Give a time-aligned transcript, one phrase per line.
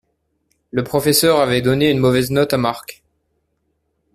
[0.71, 3.03] Le professeur avait donné une mauvaise note à Mark.